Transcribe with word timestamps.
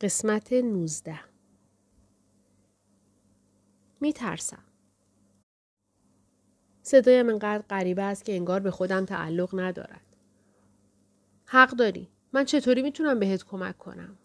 قسمت 0.00 0.52
19 0.52 1.20
می 4.00 4.12
ترسم. 4.12 4.62
صدایم 6.82 7.28
انقدر 7.28 7.64
غریبه 7.70 8.02
است 8.02 8.24
که 8.24 8.34
انگار 8.34 8.60
به 8.60 8.70
خودم 8.70 9.04
تعلق 9.04 9.60
ندارد. 9.60 10.00
حق 11.46 11.70
داری. 11.70 12.08
من 12.32 12.44
چطوری 12.44 12.82
می‌تونم 12.82 13.18
بهت 13.18 13.44
کمک 13.44 13.78
کنم؟ 13.78 14.16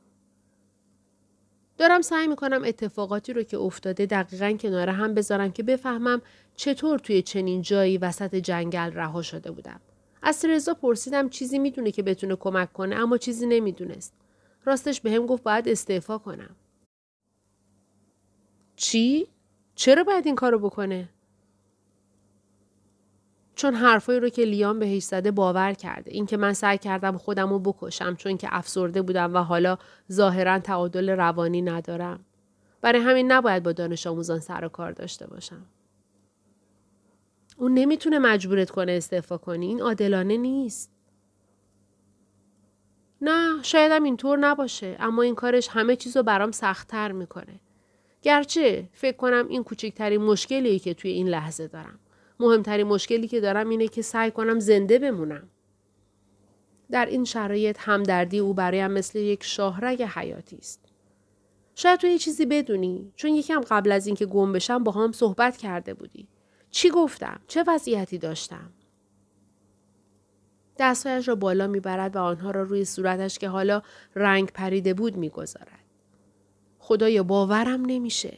دارم 1.78 2.02
سعی 2.02 2.28
می‌کنم 2.28 2.64
اتفاقاتی 2.64 3.34
رو 3.34 3.44
که 3.44 3.58
افتاده 3.58 4.06
دقیقا 4.06 4.52
کنار 4.52 4.90
هم 4.90 5.14
بذارم 5.14 5.52
که 5.52 5.64
بفهمم 5.64 6.22
چطور 6.56 7.00
توی 7.00 7.22
چنین 7.22 7.62
جایی 7.62 7.98
وسط 7.98 8.36
جنگل 8.36 8.92
رها 8.94 9.22
شده 9.22 9.52
بودم. 9.52 9.82
از 10.22 10.46
رضا 10.46 10.74
پرسیدم 10.74 11.30
چیزی 11.30 11.60
می‌دونه 11.60 11.92
که 11.92 12.04
بتونه 12.04 12.36
کمک 12.36 12.74
کنه 12.74 12.96
اما 12.96 13.18
چیزی 13.18 13.46
نمی‌دونست. 13.48 14.14
راستش 14.66 15.02
به 15.02 15.12
هم 15.12 15.26
گفت 15.26 15.44
باید 15.44 15.70
استعفا 15.70 16.18
کنم. 16.18 16.56
چی؟ 18.76 19.28
چرا 19.76 20.04
باید 20.04 20.26
این 20.26 20.36
کارو 20.36 20.60
بکنه؟ 20.60 21.10
چون 23.56 23.74
حرفایی 23.74 24.20
رو 24.20 24.30
که 24.30 24.42
لیام 24.46 24.80
بهش 24.80 25.04
زده 25.04 25.32
باور 25.32 25.74
کرده. 25.74 26.12
اینکه 26.12 26.38
من 26.38 26.54
سعی 26.54 26.78
کردم 26.78 27.18
خودم 27.18 27.50
رو 27.50 27.60
بکشم 27.60 28.16
چون 28.16 28.38
که 28.38 28.48
افسرده 28.52 29.02
بودم 29.02 29.34
و 29.34 29.38
حالا 29.38 29.78
ظاهرا 30.12 30.60
تعادل 30.60 31.10
روانی 31.10 31.62
ندارم. 31.62 32.26
برای 32.82 33.02
همین 33.02 33.32
نباید 33.32 33.64
با 33.64 33.72
دانش 33.72 34.08
آموزان 34.08 34.40
سر 34.40 34.66
و 34.66 34.70
کار 34.70 34.92
داشته 34.92 35.28
باشم. 35.28 35.66
اون 37.58 37.74
نمی‌تونه 37.74 38.20
مجبورت 38.20 38.70
کنه 38.70 38.92
استعفا 38.92 39.38
کنی. 39.38 39.66
این 39.66 39.82
عادلانه 39.82 40.38
نیست. 40.38 40.93
نه 43.26 43.64
شایدم 43.64 44.04
اینطور 44.04 44.38
نباشه 44.38 44.96
اما 45.00 45.22
این 45.22 45.36
کارش 45.36 45.68
همه 45.68 45.96
چیز 45.96 46.18
رو 46.18 46.24
برام 46.24 46.52
سختتر 46.52 47.12
می‌کنه. 47.12 47.60
گرچه 48.22 48.90
فکر 48.94 49.18
کنم 49.18 49.48
این 49.50 49.64
کوچکترین 49.64 50.22
مشکلیه 50.22 50.80
که 50.80 50.94
توی 50.94 51.12
این 51.12 51.28
لحظه 51.28 51.68
دارم. 51.68 52.00
مهمترین 52.40 52.88
مشکلی 52.88 53.28
که 53.28 53.40
دارم 53.40 53.70
اینه 53.70 53.88
که 53.88 54.02
سعی 54.02 54.32
کنم 54.32 54.60
زنده 54.60 55.00
بمونم. 55.00 55.50
در 56.92 57.06
این 57.06 57.26
شرایط 57.26 57.78
همدردی 57.80 58.40
او 58.40 58.54
برایم 58.54 58.92
مثل 58.92 59.20
یک 59.20 59.44
شاهرگ 59.44 60.02
حیاتی 60.02 60.58
است. 60.58 60.80
شاید 61.76 62.00
تو 62.00 62.08
یه 62.08 62.18
چیزی 62.18 62.46
بدونی 62.46 63.12
چون 63.16 63.32
یکم 63.32 63.62
قبل 63.62 63.92
از 63.92 64.08
اینکه 64.08 64.26
گم 64.26 64.54
بشم 64.54 64.84
با 64.84 64.92
هم 64.92 65.12
صحبت 65.12 65.58
کرده 65.58 65.94
بودی. 65.94 66.28
چی 66.72 66.90
گفتم؟ 66.90 67.40
چه 67.48 67.64
وضعیتی 67.68 68.18
داشتم؟ 68.18 68.72
دستهایش 70.78 71.28
را 71.28 71.36
بالا 71.36 71.68
می‌برد 71.68 72.16
و 72.16 72.20
آنها 72.20 72.52
را 72.52 72.64
روی 72.64 72.86
صورتش 72.86 73.40
که 73.40 73.50
حالا 73.50 73.82
رنگ 74.16 74.52
پریده 74.52 74.94
بود 74.94 75.18
می‌گذارد. 75.18 75.84
خدایا 76.80 77.24
باورم 77.24 77.86
نمیشه. 77.86 78.38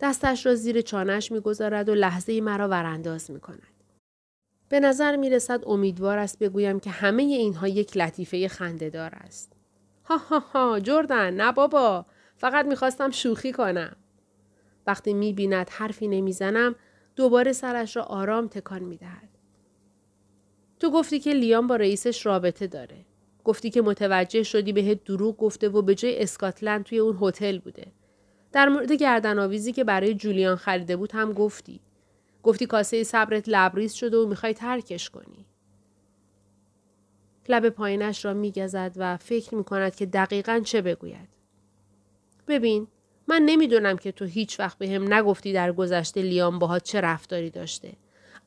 دستش 0.00 0.46
را 0.46 0.54
زیر 0.54 0.80
چانش 0.80 1.32
می‌گذارد 1.32 1.88
و 1.88 1.94
لحظه 1.94 2.32
ای 2.32 2.40
مرا 2.40 2.68
ورانداز 2.68 3.30
می 3.30 3.40
کند. 3.40 3.62
به 4.68 4.80
نظر 4.80 5.16
می 5.16 5.30
رسد 5.30 5.62
امیدوار 5.66 6.18
است 6.18 6.38
بگویم 6.38 6.80
که 6.80 6.90
همه 6.90 7.22
اینها 7.22 7.68
یک 7.68 7.96
لطیفه 7.96 8.48
خندهدار 8.48 9.10
است. 9.14 9.52
ها 10.04 10.16
ها 10.16 10.38
ها 10.38 10.80
جردن 10.80 11.34
نه 11.34 11.52
بابا 11.52 12.06
فقط 12.36 12.66
می‌خواستم 12.66 13.10
شوخی 13.10 13.52
کنم. 13.52 13.96
وقتی 14.86 15.14
می 15.14 15.32
بیند 15.32 15.68
حرفی 15.70 16.08
نمی‌زنم 16.08 16.74
دوباره 17.16 17.52
سرش 17.52 17.96
را 17.96 18.02
آرام 18.02 18.48
تکان 18.48 18.82
می 18.82 18.96
دهد. 18.96 19.35
تو 20.86 20.92
گفتی 20.92 21.20
که 21.20 21.32
لیام 21.32 21.66
با 21.66 21.76
رئیسش 21.76 22.26
رابطه 22.26 22.66
داره. 22.66 22.96
گفتی 23.44 23.70
که 23.70 23.82
متوجه 23.82 24.42
شدی 24.42 24.72
بهت 24.72 25.04
دروغ 25.04 25.36
گفته 25.36 25.68
و 25.68 25.82
به 25.82 25.94
جای 25.94 26.22
اسکاتلند 26.22 26.84
توی 26.84 26.98
اون 26.98 27.18
هتل 27.20 27.58
بوده. 27.58 27.86
در 28.52 28.68
مورد 28.68 28.92
گردن 28.92 29.38
آویزی 29.38 29.72
که 29.72 29.84
برای 29.84 30.14
جولیان 30.14 30.56
خریده 30.56 30.96
بود 30.96 31.12
هم 31.12 31.32
گفتی. 31.32 31.80
گفتی 32.42 32.66
کاسه 32.66 33.04
صبرت 33.04 33.44
لبریز 33.48 33.92
شده 33.92 34.16
و 34.16 34.26
می‌خوای 34.26 34.54
ترکش 34.54 35.10
کنی. 35.10 35.46
لب 37.48 37.68
پایینش 37.68 38.24
را 38.24 38.34
میگزد 38.34 38.92
و 38.96 39.16
فکر 39.16 39.54
می‌کند 39.54 39.96
که 39.96 40.06
دقیقا 40.06 40.60
چه 40.64 40.82
بگوید. 40.82 41.28
ببین 42.48 42.86
من 43.28 43.42
نمی‌دونم 43.42 43.96
که 43.96 44.12
تو 44.12 44.24
هیچ 44.24 44.60
وقت 44.60 44.78
به 44.78 44.88
هم 44.88 45.14
نگفتی 45.14 45.52
در 45.52 45.72
گذشته 45.72 46.22
لیام 46.22 46.58
باها 46.58 46.78
چه 46.78 47.00
رفتاری 47.00 47.50
داشته. 47.50 47.92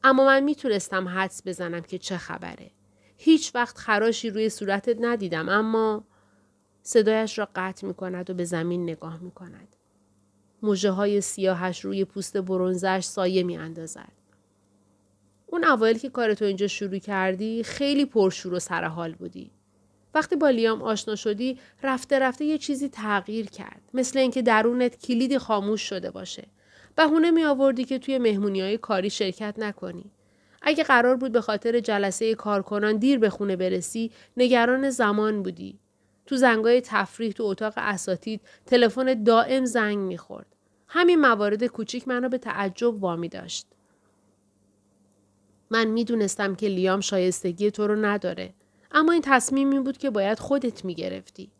اما 0.04 0.26
من 0.26 0.44
می‌تونستم 0.44 1.08
حدس 1.08 1.42
بزنم 1.46 1.82
که 1.82 1.98
چه 1.98 2.18
خبره. 2.18 2.72
هیچ 3.18 3.56
وقت 3.56 3.78
خراشی 3.78 4.30
روی 4.30 4.50
صورتت 4.50 4.98
ندیدم 5.02 5.50
اما 5.50 6.04
صدایش 6.84 7.40
را 7.40 7.50
قطع 7.56 7.88
می 7.88 7.94
کند 7.94 8.30
و 8.30 8.34
به 8.34 8.46
زمین 8.46 8.84
نگاه 8.84 9.20
می 9.20 9.32
کند. 9.32 9.76
موجه 10.62 10.92
های 10.92 11.22
سیاهش 11.22 11.80
روی 11.80 12.06
پوست 12.06 12.38
برونزش 12.38 13.04
سایه 13.04 13.44
می 13.44 13.58
اندازد. 13.58 14.12
اون 15.48 15.64
اوایل 15.64 15.98
که 15.98 16.10
کارتو 16.10 16.46
اینجا 16.46 16.68
شروع 16.68 16.98
کردی 16.98 17.64
خیلی 17.64 18.06
پرشور 18.06 18.54
و 18.54 18.60
سرحال 18.60 19.14
بودی. 19.14 19.52
وقتی 20.14 20.36
با 20.36 20.50
لیام 20.50 20.81
آشنا 20.81 21.16
شدی 21.16 21.60
رفته 21.84 22.20
رفته 22.20 22.46
یه 22.46 22.58
چیزی 22.58 22.90
تغییر 22.90 23.46
کرد. 23.46 23.81
مثل 23.94 24.20
اینکه 24.20 24.42
درونت 24.42 25.06
کلیدی 25.06 25.38
خاموش 25.38 25.81
شده 25.81 26.12
باشه. 26.12 26.48
بهونه 27.00 27.32
می 27.32 27.44
آوردی 27.44 27.84
که 27.84 28.00
توی 28.00 28.18
مهمونی 28.18 28.62
های 28.62 28.78
کاری 28.78 29.10
شرکت 29.10 29.56
نکنی. 29.58 30.12
اگه 30.62 30.84
قرار 30.84 31.16
بود 31.16 31.32
به 31.32 31.42
خاطر 31.42 31.80
جلسه 31.80 32.36
کارکنان 32.36 32.98
دیر 32.98 33.20
به 33.20 33.30
خونه 33.30 33.56
برسی 33.56 34.12
نگران 34.38 34.90
زمان 34.90 35.44
بودی. 35.44 35.80
تو 36.26 36.36
زنگای 36.36 36.82
تفریح 36.82 37.32
تو 37.32 37.44
اتاق 37.44 37.74
اساتید 37.78 38.42
تلفن 38.66 39.24
دائم 39.24 39.66
زنگ 39.66 39.98
می‌خورد. 39.98 40.46
همین 40.88 41.20
موارد 41.20 41.66
کوچیک 41.66 42.08
منو 42.08 42.30
به 42.30 42.38
تعجب 42.38 43.04
وامی 43.04 43.30
داشت. 43.30 43.68
من 45.70 45.88
می‌دونستم 45.88 46.56
که 46.56 46.68
لیام 46.68 47.00
شایستگی 47.00 47.72
تو 47.72 47.88
رو 47.88 47.96
نداره. 47.96 48.54
اما 48.92 49.12
این 49.12 49.22
تصمیمی 49.22 49.80
بود 49.80 49.98
که 49.98 50.10
باید 50.10 50.40
خودت 50.40 50.86
می‌گرفتی. 50.86 51.52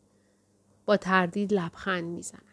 با 0.86 0.98
تردید 0.98 1.54
لبخند 1.54 2.06
می‌زند. 2.06 2.49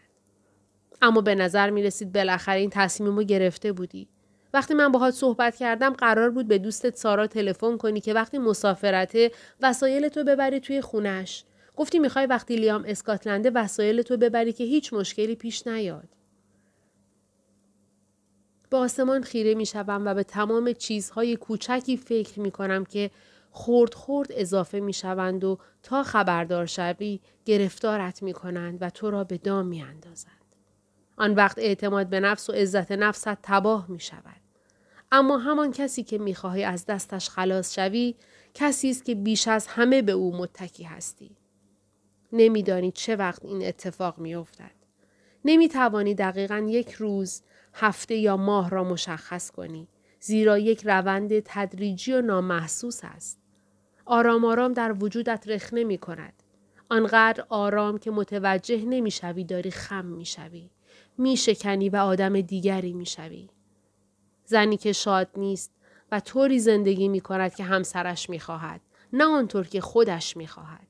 اما 1.02 1.20
به 1.20 1.34
نظر 1.34 1.70
می 1.70 1.82
رسید 1.82 2.12
بالاخره 2.12 2.60
این 2.60 2.70
تصمیم 2.70 3.16
رو 3.16 3.22
گرفته 3.22 3.72
بودی. 3.72 4.08
وقتی 4.54 4.74
من 4.74 4.92
باهات 4.92 5.14
صحبت 5.14 5.56
کردم 5.56 5.92
قرار 5.92 6.30
بود 6.30 6.48
به 6.48 6.58
دوستت 6.58 6.96
سارا 6.96 7.26
تلفن 7.26 7.76
کنی 7.76 8.00
که 8.00 8.14
وقتی 8.14 8.38
مسافرته 8.38 9.30
وسایل 9.60 10.08
تو 10.08 10.24
ببری 10.24 10.60
توی 10.60 10.80
خونش. 10.80 11.44
گفتی 11.76 11.98
می‌خوای 11.98 12.26
وقتی 12.26 12.56
لیام 12.56 12.84
اسکاتلنده 12.86 13.50
وسایل 13.50 14.02
تو 14.02 14.16
ببری 14.16 14.52
که 14.52 14.64
هیچ 14.64 14.92
مشکلی 14.92 15.34
پیش 15.34 15.66
نیاد. 15.66 16.08
به 18.70 18.76
آسمان 18.76 19.22
خیره 19.22 19.54
می 19.54 19.66
و 19.74 20.14
به 20.14 20.22
تمام 20.22 20.72
چیزهای 20.72 21.36
کوچکی 21.36 21.96
فکر 21.96 22.40
می 22.40 22.50
کنم 22.50 22.84
که 22.84 23.10
خورد 23.50 23.94
خورد 23.94 24.28
اضافه 24.30 24.80
می 24.80 24.92
شوند 24.92 25.44
و 25.44 25.58
تا 25.82 26.02
خبردار 26.02 26.66
شوی 26.66 27.20
گرفتارت 27.44 28.22
می 28.22 28.32
کنند 28.32 28.78
و 28.80 28.90
تو 28.90 29.10
را 29.10 29.24
به 29.24 29.38
دام 29.38 29.66
می 29.66 29.82
اندازند. 29.82 30.35
آن 31.16 31.34
وقت 31.34 31.58
اعتماد 31.58 32.08
به 32.08 32.20
نفس 32.20 32.50
و 32.50 32.52
عزت 32.52 32.92
نفست 32.92 33.28
تباه 33.42 33.90
می 33.90 34.00
شود. 34.00 34.40
اما 35.12 35.38
همان 35.38 35.72
کسی 35.72 36.02
که 36.02 36.18
می 36.18 36.34
خواهی 36.34 36.64
از 36.64 36.86
دستش 36.86 37.28
خلاص 37.28 37.74
شوی 37.74 38.14
کسی 38.54 38.90
است 38.90 39.04
که 39.04 39.14
بیش 39.14 39.48
از 39.48 39.66
همه 39.66 40.02
به 40.02 40.12
او 40.12 40.36
متکی 40.36 40.84
هستی. 40.84 41.36
نمیدانی 42.32 42.92
چه 42.92 43.16
وقت 43.16 43.44
این 43.44 43.66
اتفاق 43.66 44.18
می 44.18 44.34
افتد. 44.34 44.70
نمی 45.44 45.68
توانی 45.68 46.14
دقیقا 46.14 46.66
یک 46.68 46.92
روز، 46.92 47.42
هفته 47.74 48.14
یا 48.14 48.36
ماه 48.36 48.70
را 48.70 48.84
مشخص 48.84 49.50
کنی. 49.50 49.88
زیرا 50.20 50.58
یک 50.58 50.86
روند 50.86 51.40
تدریجی 51.44 52.12
و 52.12 52.22
نامحسوس 52.22 53.00
است. 53.04 53.38
آرام 54.04 54.44
آرام 54.44 54.72
در 54.72 54.92
وجودت 54.92 55.48
رخنه 55.48 55.84
می 55.84 55.98
کند. 55.98 56.42
آنقدر 56.88 57.44
آرام 57.48 57.98
که 57.98 58.10
متوجه 58.10 58.84
نمی 58.84 59.10
شوی 59.10 59.44
داری 59.44 59.70
خم 59.70 60.04
می 60.04 60.24
شوی. 60.24 60.70
می 61.18 61.36
شکنی 61.36 61.88
و 61.88 61.96
آدم 61.96 62.40
دیگری 62.40 62.92
می 62.92 63.06
شوی. 63.06 63.48
زنی 64.44 64.76
که 64.76 64.92
شاد 64.92 65.28
نیست 65.36 65.72
و 66.12 66.20
طوری 66.20 66.58
زندگی 66.58 67.08
می 67.08 67.20
کند 67.20 67.54
که 67.54 67.64
همسرش 67.64 68.30
می 68.30 68.40
خواهد. 68.40 68.80
نه 69.12 69.24
آنطور 69.24 69.66
که 69.66 69.80
خودش 69.80 70.36
می 70.36 70.46
خواهد. 70.46 70.86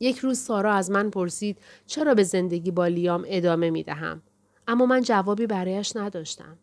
یک 0.00 0.18
روز 0.18 0.38
سارا 0.38 0.74
از 0.74 0.90
من 0.90 1.10
پرسید 1.10 1.58
چرا 1.86 2.14
به 2.14 2.22
زندگی 2.22 2.70
با 2.70 2.86
لیام 2.86 3.24
ادامه 3.28 3.70
می 3.70 3.82
دهم. 3.82 4.22
اما 4.68 4.86
من 4.86 5.02
جوابی 5.02 5.46
برایش 5.46 5.96
نداشتم. 5.96 6.58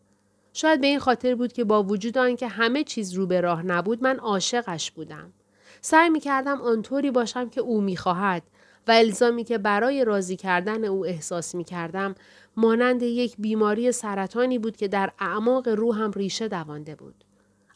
شاید 0.52 0.80
به 0.80 0.86
این 0.86 0.98
خاطر 0.98 1.34
بود 1.34 1.52
که 1.52 1.64
با 1.64 1.82
وجود 1.82 2.18
آنکه 2.18 2.48
همه 2.48 2.84
چیز 2.84 3.12
رو 3.12 3.26
به 3.26 3.40
راه 3.40 3.62
نبود 3.62 4.02
من 4.02 4.18
عاشقش 4.18 4.90
بودم. 4.90 5.32
سعی 5.80 6.10
می 6.10 6.20
کردم 6.20 6.60
آنطوری 6.60 7.10
باشم 7.10 7.48
که 7.48 7.60
او 7.60 7.80
می 7.80 7.96
خواهد 7.96 8.42
و 8.88 8.90
الزامی 8.90 9.44
که 9.44 9.58
برای 9.58 10.04
راضی 10.04 10.36
کردن 10.36 10.84
او 10.84 11.06
احساس 11.06 11.54
می 11.54 11.64
کردم 11.64 12.14
مانند 12.56 13.02
یک 13.02 13.36
بیماری 13.38 13.92
سرطانی 13.92 14.58
بود 14.58 14.76
که 14.76 14.88
در 14.88 15.12
اعماق 15.18 15.68
روحم 15.68 16.10
ریشه 16.10 16.48
دوانده 16.48 16.94
بود. 16.94 17.24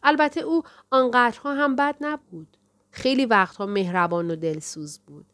البته 0.03 0.41
او 0.41 0.63
آنقدرها 0.89 1.53
هم 1.55 1.75
بد 1.75 1.95
نبود. 2.01 2.57
خیلی 2.91 3.25
وقتها 3.25 3.65
مهربان 3.65 4.31
و 4.31 4.35
دلسوز 4.35 4.99
بود. 4.99 5.25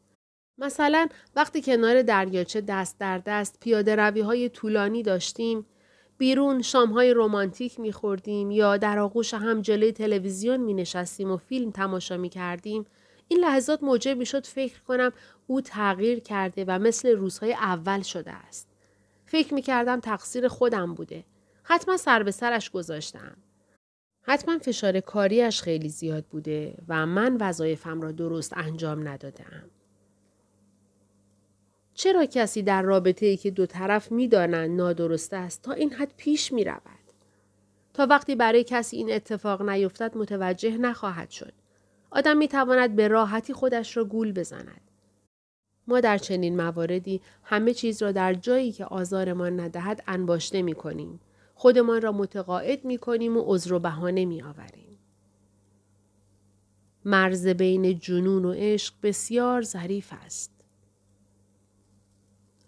مثلا 0.57 1.07
وقتی 1.35 1.61
کنار 1.61 2.01
دریاچه 2.01 2.61
دست 2.61 2.99
در 2.99 3.17
دست 3.17 3.59
پیاده 3.59 3.95
روی 3.95 4.21
های 4.21 4.49
طولانی 4.49 5.03
داشتیم 5.03 5.65
بیرون 6.17 6.61
شامهای 6.61 7.13
رومانتیک 7.13 7.79
میخوردیم 7.79 8.51
یا 8.51 8.77
در 8.77 8.99
آغوش 8.99 9.33
هم 9.33 9.61
جلوی 9.61 9.91
تلویزیون 9.91 10.57
می 10.57 10.73
نشستیم 10.73 11.31
و 11.31 11.37
فیلم 11.37 11.71
تماشا 11.71 12.17
می 12.17 12.29
کردیم 12.29 12.85
این 13.27 13.39
لحظات 13.39 13.83
موجب 13.83 14.17
می 14.17 14.25
شد 14.25 14.45
فکر 14.45 14.81
کنم 14.81 15.11
او 15.47 15.61
تغییر 15.61 16.19
کرده 16.19 16.65
و 16.67 16.79
مثل 16.79 17.09
روزهای 17.09 17.53
اول 17.53 18.01
شده 18.01 18.31
است. 18.31 18.67
فکر 19.25 19.53
می 19.53 19.61
کردم 19.61 19.99
تقصیر 19.99 20.47
خودم 20.47 20.93
بوده. 20.93 21.23
حتما 21.63 21.97
سر 21.97 22.23
به 22.23 22.31
سرش 22.31 22.69
گذاشتم. 22.69 23.37
حتما 24.21 24.59
فشار 24.59 24.99
کاریش 24.99 25.61
خیلی 25.61 25.89
زیاد 25.89 26.25
بوده 26.25 26.77
و 26.87 27.05
من 27.05 27.37
وظایفم 27.39 28.01
را 28.01 28.11
درست 28.11 28.53
انجام 28.57 29.07
ندادم. 29.07 29.69
چرا 31.93 32.25
کسی 32.25 32.61
در 32.61 32.81
رابطه 32.81 33.25
ای 33.25 33.37
که 33.37 33.51
دو 33.51 33.65
طرف 33.65 34.11
می‌دانند 34.11 34.77
نادرست 34.81 35.33
است 35.33 35.61
تا 35.61 35.71
این 35.71 35.93
حد 35.93 36.13
پیش 36.17 36.53
می 36.53 36.63
رود؟ 36.63 36.81
تا 37.93 38.07
وقتی 38.09 38.35
برای 38.35 38.63
کسی 38.63 38.97
این 38.97 39.13
اتفاق 39.13 39.69
نیفتد 39.69 40.17
متوجه 40.17 40.77
نخواهد 40.77 41.29
شد. 41.29 41.53
آدم 42.15 42.37
می 42.37 42.47
تواند 42.47 42.95
به 42.95 43.07
راحتی 43.07 43.53
خودش 43.53 43.97
را 43.97 44.05
گول 44.05 44.31
بزند. 44.31 44.81
ما 45.87 45.99
در 45.99 46.17
چنین 46.17 46.61
مواردی 46.61 47.21
همه 47.43 47.73
چیز 47.73 48.01
را 48.01 48.11
در 48.11 48.33
جایی 48.33 48.71
که 48.71 48.85
آزارمان 48.85 49.59
ندهد 49.59 50.03
انباشته 50.07 50.61
می 50.61 50.73
کنیم. 50.73 51.19
خودمان 51.55 52.01
را 52.01 52.11
متقاعد 52.11 52.85
می 52.85 52.97
کنیم 52.97 53.37
و 53.37 53.43
عذر 53.45 53.73
و 53.73 53.79
بهانه 53.79 54.25
می 54.25 54.41
آوریم. 54.41 54.97
مرز 57.05 57.47
بین 57.47 57.99
جنون 57.99 58.45
و 58.45 58.53
عشق 58.53 58.93
بسیار 59.03 59.61
ظریف 59.61 60.13
است. 60.25 60.51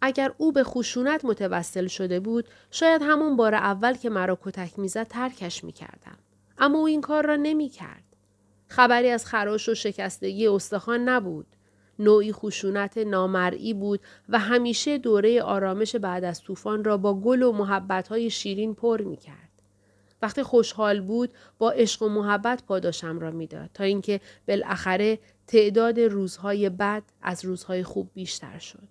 اگر 0.01 0.33
او 0.37 0.51
به 0.51 0.63
خشونت 0.63 1.25
متوسل 1.25 1.87
شده 1.87 2.19
بود 2.19 2.47
شاید 2.71 3.01
همون 3.01 3.35
بار 3.35 3.55
اول 3.55 3.93
که 3.93 4.09
مرا 4.09 4.39
کتک 4.41 4.79
می‌زد 4.79 5.07
ترکش 5.07 5.63
می‌کردم 5.63 6.17
اما 6.57 6.77
او 6.77 6.85
این 6.85 7.01
کار 7.01 7.25
را 7.25 7.35
نمی‌کرد 7.35 8.06
خبری 8.67 9.09
از 9.09 9.25
خراش 9.25 9.69
و 9.69 9.75
شکستگی 9.75 10.47
استخوان 10.47 11.09
نبود 11.09 11.47
نوعی 11.99 12.33
خشونت 12.33 12.97
نامرئی 12.97 13.73
بود 13.73 13.99
و 14.29 14.39
همیشه 14.39 14.97
دوره 14.97 15.41
آرامش 15.41 15.95
بعد 15.95 16.23
از 16.23 16.41
طوفان 16.41 16.83
را 16.83 16.97
با 16.97 17.13
گل 17.13 17.43
و 17.43 17.51
محبتهای 17.51 18.29
شیرین 18.29 18.75
پر 18.75 19.01
می 19.01 19.17
کرد. 19.17 19.49
وقتی 20.21 20.43
خوشحال 20.43 21.01
بود 21.01 21.33
با 21.57 21.71
عشق 21.71 22.01
و 22.01 22.09
محبت 22.09 22.63
پاداشم 22.63 23.19
را 23.19 23.31
می‌داد 23.31 23.69
تا 23.73 23.83
اینکه 23.83 24.21
بالاخره 24.47 25.19
تعداد 25.47 25.99
روزهای 25.99 26.69
بد 26.69 27.03
از 27.21 27.45
روزهای 27.45 27.83
خوب 27.83 28.09
بیشتر 28.13 28.59
شد. 28.59 28.87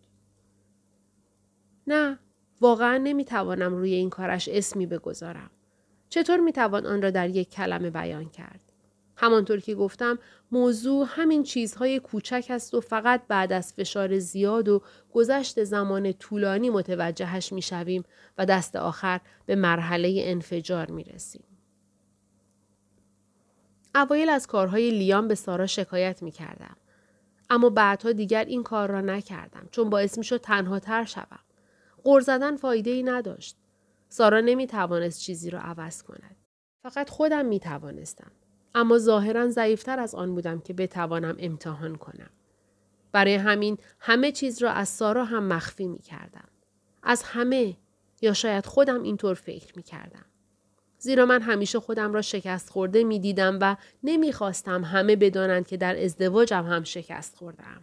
نه 1.86 2.18
واقعا 2.60 2.98
نمی‌توانم 2.98 3.76
روی 3.76 3.92
این 3.94 4.10
کارش 4.10 4.48
اسمی 4.48 4.86
بگذارم. 4.86 5.50
چطور 6.08 6.40
می‌توان 6.40 6.86
آن 6.86 7.02
را 7.02 7.10
در 7.10 7.28
یک 7.28 7.50
کلمه 7.50 7.90
بیان 7.90 8.30
کرد؟ 8.30 8.65
همانطور 9.16 9.60
که 9.60 9.74
گفتم 9.74 10.18
موضوع 10.52 11.06
همین 11.08 11.42
چیزهای 11.42 12.00
کوچک 12.00 12.46
است 12.50 12.74
و 12.74 12.80
فقط 12.80 13.22
بعد 13.28 13.52
از 13.52 13.72
فشار 13.72 14.18
زیاد 14.18 14.68
و 14.68 14.82
گذشت 15.12 15.64
زمان 15.64 16.12
طولانی 16.12 16.70
متوجهش 16.70 17.52
می‌شویم 17.52 18.04
و 18.38 18.46
دست 18.46 18.76
آخر 18.76 19.20
به 19.46 19.56
مرحله 19.56 20.22
انفجار 20.24 20.90
می 20.90 21.04
رسیم. 21.04 21.44
اوایل 23.94 24.28
از 24.28 24.46
کارهای 24.46 24.90
لیام 24.90 25.28
به 25.28 25.34
سارا 25.34 25.66
شکایت 25.66 26.22
می 26.22 26.30
کردم. 26.30 26.76
اما 27.50 27.70
بعدها 27.70 28.12
دیگر 28.12 28.44
این 28.44 28.62
کار 28.62 28.90
را 28.90 29.00
نکردم 29.00 29.68
چون 29.70 29.90
باعث 29.90 30.18
می 30.18 30.24
شد 30.24 30.40
تنها 30.40 30.78
تر 30.78 31.04
شوم. 31.04 32.20
زدن 32.20 32.56
فایده 32.56 32.90
ای 32.90 33.02
نداشت. 33.02 33.56
سارا 34.08 34.40
نمی 34.40 34.66
توانست 34.66 35.20
چیزی 35.20 35.50
را 35.50 35.60
عوض 35.60 36.02
کند. 36.02 36.36
فقط 36.82 37.10
خودم 37.10 37.46
می 37.46 37.60
توانستم. 37.60 38.30
اما 38.76 38.98
ظاهرا 38.98 39.48
ضعیفتر 39.48 40.00
از 40.00 40.14
آن 40.14 40.34
بودم 40.34 40.60
که 40.60 40.72
بتوانم 40.72 41.36
امتحان 41.38 41.96
کنم. 41.96 42.30
برای 43.12 43.34
همین 43.34 43.78
همه 44.00 44.32
چیز 44.32 44.62
را 44.62 44.70
از 44.70 44.88
سارا 44.88 45.24
هم 45.24 45.44
مخفی 45.44 45.88
می 45.88 45.98
کردم. 45.98 46.48
از 47.02 47.22
همه 47.22 47.76
یا 48.22 48.32
شاید 48.32 48.66
خودم 48.66 49.02
اینطور 49.02 49.34
فکر 49.34 49.72
می 49.76 49.82
کردم. 49.82 50.24
زیرا 50.98 51.26
من 51.26 51.42
همیشه 51.42 51.80
خودم 51.80 52.12
را 52.12 52.22
شکست 52.22 52.70
خورده 52.70 53.04
می 53.04 53.18
دیدم 53.18 53.58
و 53.60 53.76
نمی 54.02 54.32
خواستم 54.32 54.84
همه 54.84 55.16
بدانند 55.16 55.66
که 55.66 55.76
در 55.76 56.04
ازدواجم 56.04 56.64
هم 56.64 56.84
شکست 56.84 57.36
خوردم. 57.36 57.82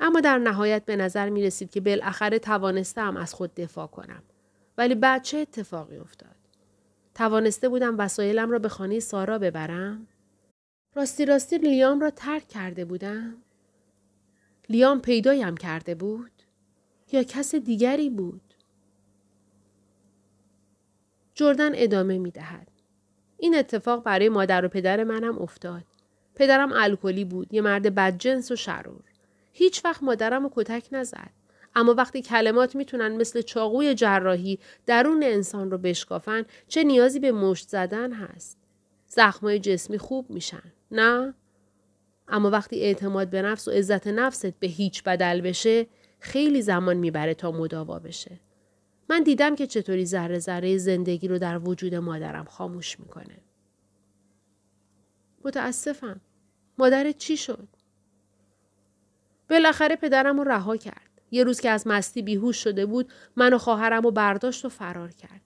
اما 0.00 0.20
در 0.20 0.38
نهایت 0.38 0.84
به 0.84 0.96
نظر 0.96 1.28
می 1.28 1.42
رسید 1.42 1.70
که 1.70 1.80
بالاخره 1.80 2.38
توانستم 2.38 3.16
از 3.16 3.34
خود 3.34 3.54
دفاع 3.54 3.86
کنم. 3.86 4.22
ولی 4.78 4.94
بعد 4.94 5.22
چه 5.22 5.38
اتفاقی 5.38 5.96
افتاد؟ 5.96 6.37
توانسته 7.18 7.68
بودم 7.68 7.98
وسایلم 7.98 8.50
را 8.50 8.58
به 8.58 8.68
خانه 8.68 9.00
سارا 9.00 9.38
ببرم؟ 9.38 10.06
راستی 10.94 11.24
راستی 11.24 11.58
لیام 11.58 12.00
را 12.00 12.10
ترک 12.10 12.48
کرده 12.48 12.84
بودم؟ 12.84 13.34
لیام 14.68 15.00
پیدایم 15.00 15.56
کرده 15.56 15.94
بود؟ 15.94 16.30
یا 17.12 17.22
کس 17.22 17.54
دیگری 17.54 18.10
بود؟ 18.10 18.54
جردن 21.34 21.70
ادامه 21.74 22.18
می 22.18 22.30
دهد. 22.30 22.68
این 23.38 23.54
اتفاق 23.58 24.02
برای 24.02 24.28
مادر 24.28 24.64
و 24.64 24.68
پدر 24.68 25.04
منم 25.04 25.38
افتاد. 25.38 25.84
پدرم 26.34 26.72
الکلی 26.72 27.24
بود، 27.24 27.54
یه 27.54 27.60
مرد 27.60 27.94
بدجنس 27.94 28.50
و 28.50 28.56
شرور. 28.56 29.04
هیچ 29.52 29.84
وقت 29.84 30.02
مادرم 30.02 30.42
رو 30.42 30.50
کتک 30.54 30.88
نزد. 30.92 31.37
اما 31.74 31.94
وقتی 31.94 32.22
کلمات 32.22 32.76
می‌تونن 32.76 33.16
مثل 33.16 33.42
چاقوی 33.42 33.94
جراحی 33.94 34.58
درون 34.86 35.22
انسان 35.22 35.70
رو 35.70 35.78
بشکافن 35.78 36.44
چه 36.68 36.84
نیازی 36.84 37.20
به 37.20 37.32
مشت 37.32 37.68
زدن 37.68 38.12
هست؟ 38.12 38.58
زخمای 39.06 39.58
جسمی 39.58 39.98
خوب 39.98 40.30
میشن. 40.30 40.72
نه؟ 40.90 41.34
اما 42.28 42.50
وقتی 42.50 42.80
اعتماد 42.80 43.30
به 43.30 43.42
نفس 43.42 43.68
و 43.68 43.70
عزت 43.70 44.06
نفست 44.06 44.46
به 44.46 44.66
هیچ 44.66 45.02
بدل 45.02 45.40
بشه 45.40 45.86
خیلی 46.20 46.62
زمان 46.62 46.96
می‌بره 46.96 47.34
تا 47.34 47.52
مداوا 47.52 47.98
بشه. 47.98 48.40
من 49.10 49.22
دیدم 49.22 49.54
که 49.54 49.66
چطوری 49.66 50.06
ذره 50.06 50.38
ذره 50.38 50.78
زندگی 50.78 51.28
رو 51.28 51.38
در 51.38 51.58
وجود 51.58 51.94
مادرم 51.94 52.44
خاموش 52.44 53.00
می‌کنه. 53.00 53.38
متاسفم. 55.44 56.20
مادرت 56.78 57.18
چی 57.18 57.36
شد؟ 57.36 57.68
بالاخره 59.50 59.96
پدرم 59.96 60.38
رو 60.38 60.44
رها 60.44 60.76
کرد. 60.76 61.07
یه 61.30 61.44
روز 61.44 61.60
که 61.60 61.70
از 61.70 61.86
مستی 61.86 62.22
بیهوش 62.22 62.56
شده 62.56 62.86
بود 62.86 63.12
من 63.36 63.54
و 63.54 63.58
خواهرم 63.58 64.02
رو 64.02 64.10
برداشت 64.10 64.64
و 64.64 64.68
فرار 64.68 65.10
کرد. 65.10 65.40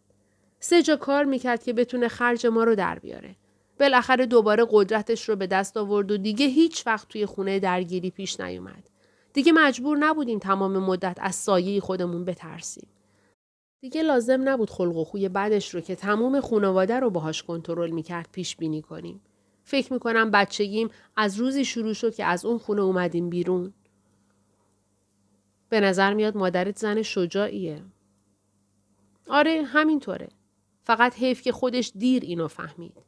سه 0.61 0.83
جا 0.83 0.97
کار 0.97 1.25
می‌کرد 1.25 1.63
که 1.63 1.73
بتونه 1.73 2.09
خرج 2.09 2.47
ما 2.47 2.65
رو 2.65 2.75
در 2.75 2.99
بیاره. 2.99 3.37
بالاخره 3.81 4.27
دوباره 4.27 4.67
قدرتش 4.71 5.29
رو 5.29 5.37
به 5.37 5.47
دست 5.47 5.77
آورد 5.77 6.11
و 6.11 6.17
دیگه 6.17 6.47
هیچ 6.47 6.87
وقت 6.87 7.09
توی 7.09 7.27
خونه 7.27 7.59
درگیری 7.59 8.11
پیش 8.11 8.41
نیومد. 8.41 8.89
دیگه 9.33 9.53
مجبور 9.53 9.99
نبودیم 9.99 10.39
تمام 10.39 10.79
مدت 10.79 11.17
از 11.21 11.35
سایه 11.35 11.81
خودمون 11.81 12.25
بترسیم. 12.25 12.89
دیگه 13.81 14.03
لازم 14.03 14.49
نبود 14.49 14.71
خلق 14.71 14.97
و 14.97 15.05
خوی 15.05 15.29
بعدش 15.29 15.75
رو 15.75 15.81
که 15.81 15.97
تمام 15.97 16.41
خانواده 16.41 17.01
رو 17.01 17.11
باهاش 17.11 17.43
کنترل 17.43 17.91
می‌کرد 17.91 18.29
پیش 18.33 18.57
بینی 18.57 18.83
کنیم. 18.83 19.21
فکر 19.65 19.93
می‌کنم 19.93 20.31
بچگیم 20.31 20.91
از 21.17 21.37
روزی 21.37 21.65
شروع 21.65 21.93
شد 21.93 22.15
که 22.15 22.25
از 22.25 22.45
اون 22.45 22.59
خونه 22.59 22.83
اومدیم 22.83 23.31
بیرون. 23.31 23.73
به 25.73 25.81
نظر 25.81 26.15
میاد 26.15 26.37
مادرت 26.37 26.79
زن 26.79 27.03
شجاعیه. 27.03 27.83
آره 29.29 29.63
همینطوره. 29.63 30.29
فقط 30.85 31.15
حیف 31.19 31.43
که 31.43 31.53
خودش 31.53 31.93
دیر 31.97 32.23
اینو 32.23 32.49
فهمید. 32.49 33.03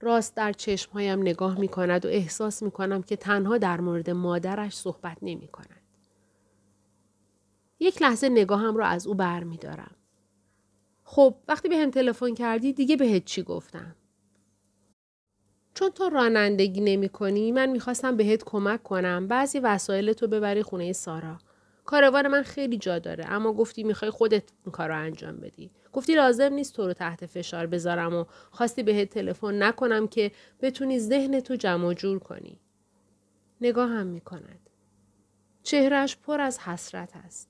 راست 0.00 0.34
در 0.34 0.52
چشمهایم 0.52 1.20
نگاه 1.20 1.58
می 1.58 1.68
کند 1.68 2.06
و 2.06 2.08
احساس 2.08 2.62
می 2.62 2.70
کنم 2.70 3.02
که 3.02 3.16
تنها 3.16 3.58
در 3.58 3.80
مورد 3.80 4.10
مادرش 4.10 4.76
صحبت 4.76 5.18
نمی 5.22 5.48
کند. 5.48 5.82
یک 7.80 8.02
لحظه 8.02 8.28
نگاهم 8.28 8.76
را 8.76 8.86
از 8.86 9.06
او 9.06 9.14
بر 9.14 9.44
می 9.44 9.56
دارم. 9.56 9.96
خب 11.04 11.34
وقتی 11.48 11.68
به 11.68 11.76
هم 11.76 11.90
تلفن 11.90 12.34
کردی 12.34 12.72
دیگه 12.72 12.96
بهت 12.96 13.24
چی 13.24 13.42
گفتم؟ 13.42 13.96
چون 15.78 15.90
تو 15.90 16.08
رانندگی 16.08 16.80
نمی 16.80 17.08
کنی 17.08 17.52
من 17.52 17.68
می‌خواستم 17.68 18.16
بهت 18.16 18.44
کمک 18.44 18.82
کنم 18.82 19.28
بعضی 19.28 19.58
وسایل 19.58 20.12
تو 20.12 20.26
ببری 20.26 20.62
خونه 20.62 20.92
سارا. 20.92 21.38
کاروان 21.84 22.28
من 22.28 22.42
خیلی 22.42 22.78
جا 22.78 22.98
داره 22.98 23.24
اما 23.26 23.52
گفتی 23.52 23.82
می‌خوای 23.82 24.10
خودت 24.10 24.42
این 24.64 24.72
کار 24.72 24.88
رو 24.88 24.98
انجام 24.98 25.36
بدی. 25.36 25.70
گفتی 25.92 26.14
لازم 26.14 26.52
نیست 26.52 26.74
تو 26.74 26.86
رو 26.86 26.92
تحت 26.92 27.26
فشار 27.26 27.66
بذارم 27.66 28.14
و 28.14 28.24
خواستی 28.50 28.82
بهت 28.82 29.10
تلفن 29.10 29.62
نکنم 29.62 30.08
که 30.08 30.32
بتونی 30.60 30.98
ذهن 30.98 31.40
تو 31.40 31.56
جمع 31.56 31.94
جور 31.94 32.18
کنی. 32.18 32.60
نگاه 33.60 33.90
هم 33.90 34.06
می. 34.06 34.22
چهرش 35.62 36.16
پر 36.16 36.40
از 36.40 36.58
حسرت 36.58 37.16
است. 37.16 37.48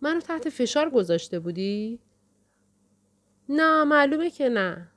منو 0.00 0.20
تحت 0.20 0.48
فشار 0.48 0.90
گذاشته 0.90 1.38
بودی؟ 1.38 2.00
نه 3.48 3.84
معلومه 3.84 4.30
که 4.30 4.48
نه. 4.48 4.91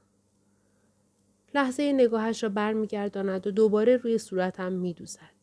لحظه 1.55 1.93
نگاهش 1.93 2.43
را 2.43 2.50
برمیگرداند 2.50 3.47
و 3.47 3.51
دوباره 3.51 3.97
روی 3.97 4.17
صورتم 4.17 4.71
میدوزد. 4.71 5.35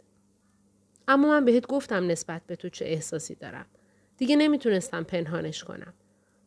اما 1.09 1.28
من 1.28 1.45
بهت 1.45 1.66
گفتم 1.66 2.07
نسبت 2.07 2.42
به 2.47 2.57
تو 2.57 2.69
چه 2.69 2.85
احساسی 2.85 3.35
دارم. 3.35 3.66
دیگه 4.16 4.37
نمی‌تونستم 4.37 5.02
پنهانش 5.02 5.64
کنم. 5.64 5.92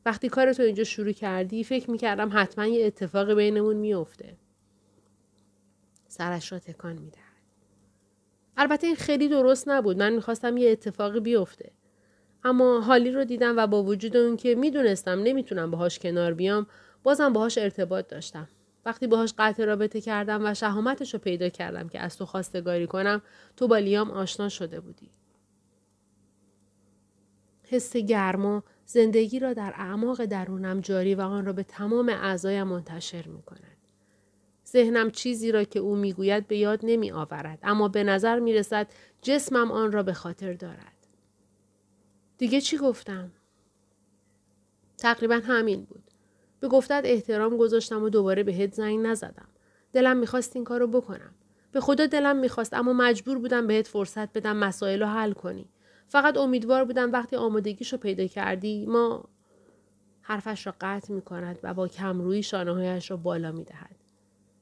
وقتی 0.05 0.29
کارتو 0.29 0.63
اینجا 0.63 0.83
شروع 0.83 1.11
کردی 1.11 1.63
فکر 1.63 1.91
می‌کردم 1.91 2.29
حتما 2.33 2.65
یه 2.65 2.85
اتفاق 2.85 3.33
بینمون 3.33 3.75
میافته. 3.75 4.37
سرش 6.07 6.51
را 6.51 6.59
تکان 6.59 6.97
می‌دهد. 6.97 7.21
البته 8.57 8.87
این 8.87 8.95
خیلی 8.95 9.27
درست 9.27 9.69
نبود. 9.69 9.97
من 9.97 10.13
می‌خواستم 10.13 10.57
یه 10.57 10.71
اتفاقی 10.71 11.19
بیفته. 11.19 11.71
اما 12.43 12.81
حالی 12.81 13.11
رو 13.11 13.23
دیدم 13.23 13.57
و 13.57 13.67
با 13.67 13.83
وجود 13.83 14.17
اون 14.17 14.37
که 14.37 14.55
می‌دونستم 14.55 15.19
نمی‌تونم 15.23 15.71
باهاش 15.71 15.99
کنار 15.99 16.33
بیام 16.33 16.67
بازم 17.03 17.33
باهاش 17.33 17.57
ارتباط 17.57 18.07
داشتم. 18.07 18.47
وقتی 18.85 19.07
باهاش 19.07 19.33
قطع 19.37 19.65
رابطه 19.65 20.01
کردم 20.01 20.45
و 20.45 20.53
شهامتش 20.53 21.13
رو 21.13 21.19
پیدا 21.19 21.49
کردم 21.49 21.89
که 21.89 21.99
از 21.99 22.17
تو 22.17 22.25
خواستگاری 22.25 22.87
کنم 22.87 23.21
تو 23.57 23.67
با 23.67 23.77
لیام 23.77 24.11
آشنا 24.11 24.49
شده 24.49 24.79
بودی. 24.79 25.09
حس 27.63 27.97
گرما 27.97 28.63
زندگی 28.85 29.39
را 29.39 29.53
در 29.53 29.73
اعماق 29.75 30.25
درونم 30.25 30.81
جاری 30.81 31.15
و 31.15 31.21
آن 31.21 31.45
را 31.45 31.53
به 31.53 31.63
تمام 31.63 32.09
اعضایم 32.09 32.67
منتشر 32.67 33.27
می 33.27 33.41
کند. 33.41 33.77
ذهنم 34.67 35.11
چیزی 35.11 35.51
را 35.51 35.63
که 35.63 35.79
او 35.79 35.95
می‌گوید 35.95 36.47
به 36.47 36.57
یاد 36.57 36.79
نمی 36.83 37.11
آورد 37.11 37.59
اما 37.63 37.87
به 37.87 38.03
نظر 38.03 38.39
می 38.39 38.53
رسد 38.53 38.87
جسمم 39.21 39.71
آن 39.71 39.91
را 39.91 40.03
به 40.03 40.13
خاطر 40.13 40.53
دارد. 40.53 41.07
دیگه 42.37 42.61
چی 42.61 42.77
گفتم؟ 42.77 43.31
تقریبا 44.97 45.35
همین 45.35 45.83
بود. 45.83 46.04
به 46.65 46.69
گفتت 46.69 47.01
احترام 47.05 47.57
گذاشتم 47.57 48.03
و 48.03 48.09
دوباره 48.09 48.43
بهت 48.43 48.73
زنگ 48.73 48.99
نزدم. 48.99 49.47
دلم 49.93 50.17
می‌خواست 50.17 50.55
این 50.55 50.65
کارو 50.65 50.87
بکنم. 50.87 51.35
به 51.71 51.81
خدا 51.81 52.05
دلم 52.05 52.35
می‌خواست 52.35 52.73
اما 52.73 52.93
مجبور 52.93 53.39
بودم 53.39 53.67
بهت 53.67 53.87
فرصت 53.87 54.33
بدم 54.33 54.57
مسائل 54.57 54.99
رو 54.99 55.05
حل 55.05 55.33
کنی. 55.33 55.69
فقط 56.07 56.37
امیدوار 56.37 56.85
بودم 56.85 57.11
وقتی 57.11 57.35
آمادگیشو 57.35 57.97
پیدا 57.97 58.27
کردی 58.27 58.85
ما 58.85 59.29
حرفش 60.21 60.67
را 60.67 60.73
قطع 60.81 61.13
می 61.13 61.21
کند 61.21 61.59
و 61.63 61.73
با 61.73 61.87
کمرویی 61.87 62.43
شانههایش 62.43 63.11
را 63.11 63.17
بالا 63.17 63.51
می 63.51 63.63
دهد. 63.63 63.95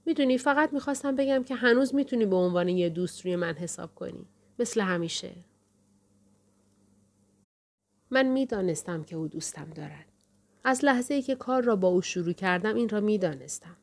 می‌دونی 0.06 0.38
فقط 0.38 0.74
می‌خواستم 0.74 1.16
بگم 1.16 1.44
که 1.44 1.56
هنوز 1.56 1.96
می‌تونی 1.96 2.26
به 2.26 2.36
عنوان 2.36 2.68
یه 2.68 2.90
دوست 2.90 3.26
روی 3.26 3.36
من 3.36 3.54
حساب 3.54 3.96
کنی. 3.96 4.26
مثل 4.60 4.82
همیشه. 4.82 5.32
من 8.12 8.26
می‌دانستم 8.26 9.04
که 9.04 9.16
او 9.16 9.28
دوستم 9.28 9.70
دارد. 9.76 10.13
از 10.64 10.86
لحظه 10.86 11.14
ای 11.14 11.22
که 11.22 11.36
کار 11.36 11.64
را 11.64 11.76
با 11.76 11.88
او 11.88 12.02
شروع 12.02 12.34
کردم 12.34 12.76
این 12.76 12.90
را 12.90 13.00
می‌دانستم. 13.00 13.78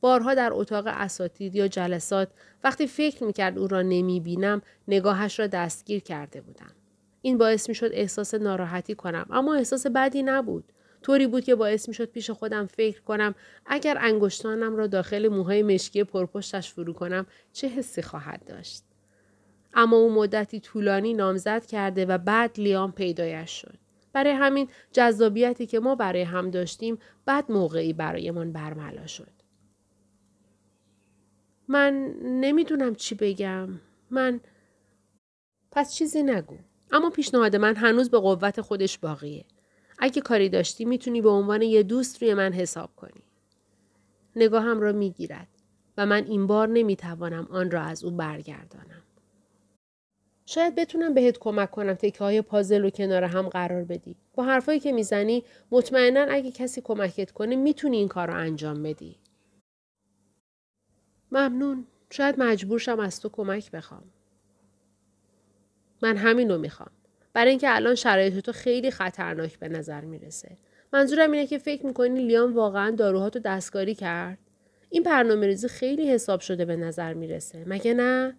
بارها 0.00 0.34
در 0.34 0.50
اتاق 0.52 0.84
اساتید 0.86 1.54
یا 1.54 1.68
جلسات 1.68 2.28
وقتی 2.64 2.86
فکر 2.86 3.24
می‌کرد 3.24 3.58
او 3.58 3.68
را 3.68 3.82
نمی 3.82 4.20
بینم 4.20 4.62
نگاهش 4.88 5.40
را 5.40 5.46
دستگیر 5.46 6.00
کرده 6.00 6.40
بودم. 6.40 6.72
این 7.22 7.38
باعث 7.38 7.68
می 7.68 7.74
شد 7.74 7.90
احساس 7.92 8.34
ناراحتی 8.34 8.94
کنم 8.94 9.26
اما 9.30 9.54
احساس 9.54 9.86
بدی 9.86 10.22
نبود. 10.22 10.64
طوری 11.02 11.26
بود 11.26 11.44
که 11.44 11.54
باعث 11.54 11.88
می 11.88 11.94
شد 11.94 12.04
پیش 12.04 12.30
خودم 12.30 12.66
فکر 12.66 13.00
کنم 13.00 13.34
اگر 13.66 13.98
انگشتانم 14.00 14.76
را 14.76 14.86
داخل 14.86 15.28
موهای 15.28 15.62
مشکی 15.62 16.04
پرپشتش 16.04 16.72
فرو 16.72 16.92
کنم 16.92 17.26
چه 17.52 17.68
حسی 17.68 18.02
خواهد 18.02 18.44
داشت. 18.46 18.82
اما 19.74 19.96
او 19.96 20.14
مدتی 20.14 20.60
طولانی 20.60 21.14
نامزد 21.14 21.66
کرده 21.66 22.06
و 22.06 22.18
بعد 22.18 22.50
لیام 22.58 22.92
پیدایش 22.92 23.50
شد. 23.50 23.87
برای 24.18 24.32
همین 24.32 24.68
جذابیتی 24.92 25.66
که 25.66 25.80
ما 25.80 25.94
برای 25.94 26.22
هم 26.22 26.50
داشتیم 26.50 26.98
بعد 27.24 27.52
موقعی 27.52 27.92
برایمان 27.92 28.52
برملا 28.52 29.06
شد. 29.06 29.32
من 31.68 32.14
نمی‌دونم 32.22 32.94
چی 32.94 33.14
بگم. 33.14 33.68
من 34.10 34.40
پس 35.70 35.94
چیزی 35.94 36.22
نگو. 36.22 36.56
اما 36.92 37.10
پیشنهاد 37.10 37.56
من 37.56 37.76
هنوز 37.76 38.10
به 38.10 38.18
قوت 38.18 38.60
خودش 38.60 38.98
باقیه. 38.98 39.44
اگه 39.98 40.22
کاری 40.22 40.48
داشتی 40.48 40.84
می‌تونی 40.84 41.22
به 41.22 41.30
عنوان 41.30 41.62
یه 41.62 41.82
دوست 41.82 42.22
روی 42.22 42.34
من 42.34 42.52
حساب 42.52 42.90
کنی. 42.96 43.22
نگاهم 44.36 44.80
را 44.80 44.92
می‌گیرد 44.92 45.48
و 45.96 46.06
من 46.06 46.24
این 46.24 46.46
بار 46.46 46.68
نمی‌توانم 46.68 47.48
آن 47.50 47.70
را 47.70 47.82
از 47.82 48.04
او 48.04 48.10
برگردانم. 48.10 49.02
شاید 50.50 50.74
بتونم 50.74 51.14
بهت 51.14 51.38
کمک 51.38 51.70
کنم 51.70 51.94
تکه 51.94 52.18
های 52.18 52.42
پازل 52.42 52.82
رو 52.82 52.90
کنار 52.90 53.24
هم 53.24 53.48
قرار 53.48 53.84
بدی. 53.84 54.16
با 54.34 54.44
حرفایی 54.44 54.80
که 54.80 54.92
می‌زنی 54.92 55.44
مطمئنا 55.70 56.20
اگه 56.20 56.50
کسی 56.50 56.80
کمکت 56.80 57.30
کنه 57.30 57.56
می‌تونی 57.56 57.96
این 57.96 58.08
کار 58.08 58.28
رو 58.28 58.34
انجام 58.34 58.82
بدی. 58.82 59.16
ممنون. 61.32 61.86
شاید 62.10 62.34
مجبورشم 62.38 63.00
از 63.00 63.20
تو 63.20 63.28
کمک 63.28 63.70
بخوام. 63.70 64.04
من 66.02 66.16
همین 66.16 66.50
رو 66.50 66.58
می‌خوام. 66.58 66.90
برای 67.32 67.50
اینکه 67.50 67.74
الان 67.76 67.94
شرایط 67.94 68.38
تو 68.38 68.52
خیلی 68.52 68.90
خطرناک 68.90 69.58
به 69.58 69.68
نظر 69.68 70.00
می‌رسه. 70.00 70.56
منظورم 70.92 71.32
اینه 71.32 71.46
که 71.46 71.58
فکر 71.58 71.86
می‌کنی 71.86 72.26
لیام 72.26 72.54
واقعا 72.54 72.90
داروهاتو 72.90 73.38
دستکاری 73.38 73.94
کرد؟ 73.94 74.38
این 74.90 75.02
برنامه 75.02 75.46
ریزی 75.46 75.68
خیلی 75.68 76.10
حساب 76.10 76.40
شده 76.40 76.64
به 76.64 76.76
نظر 76.76 77.14
می‌رسه. 77.14 77.64
مگه 77.66 77.94
نه؟ 77.94 78.36